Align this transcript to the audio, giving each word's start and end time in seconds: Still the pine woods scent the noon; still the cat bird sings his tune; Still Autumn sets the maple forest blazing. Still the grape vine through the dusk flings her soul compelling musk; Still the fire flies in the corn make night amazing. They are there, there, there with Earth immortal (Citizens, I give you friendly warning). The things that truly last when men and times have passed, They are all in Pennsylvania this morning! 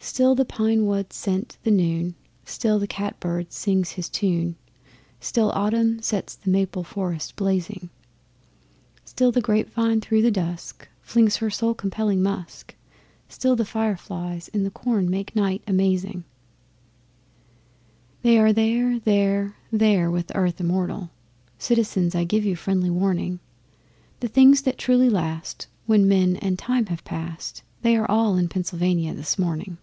Still 0.00 0.34
the 0.36 0.44
pine 0.44 0.86
woods 0.86 1.16
scent 1.16 1.58
the 1.64 1.70
noon; 1.70 2.14
still 2.44 2.78
the 2.78 2.86
cat 2.86 3.18
bird 3.20 3.52
sings 3.52 3.90
his 3.90 4.08
tune; 4.08 4.54
Still 5.20 5.50
Autumn 5.52 6.00
sets 6.00 6.34
the 6.34 6.50
maple 6.50 6.82
forest 6.84 7.36
blazing. 7.36 7.90
Still 9.04 9.32
the 9.32 9.40
grape 9.42 9.70
vine 9.70 10.00
through 10.00 10.22
the 10.22 10.30
dusk 10.30 10.88
flings 11.02 11.36
her 11.38 11.50
soul 11.50 11.74
compelling 11.74 12.22
musk; 12.22 12.74
Still 13.28 13.54
the 13.54 13.66
fire 13.66 13.96
flies 13.96 14.46
in 14.48 14.62
the 14.62 14.70
corn 14.70 15.10
make 15.10 15.34
night 15.36 15.62
amazing. 15.66 16.24
They 18.22 18.38
are 18.38 18.52
there, 18.52 19.00
there, 19.00 19.56
there 19.70 20.10
with 20.10 20.32
Earth 20.34 20.60
immortal 20.60 21.10
(Citizens, 21.58 22.14
I 22.14 22.22
give 22.24 22.44
you 22.44 22.56
friendly 22.56 22.90
warning). 22.90 23.40
The 24.20 24.28
things 24.28 24.62
that 24.62 24.78
truly 24.78 25.10
last 25.10 25.66
when 25.86 26.08
men 26.08 26.36
and 26.36 26.58
times 26.58 26.88
have 26.88 27.04
passed, 27.04 27.62
They 27.82 27.94
are 27.96 28.10
all 28.10 28.36
in 28.36 28.48
Pennsylvania 28.48 29.12
this 29.12 29.38
morning! 29.38 29.76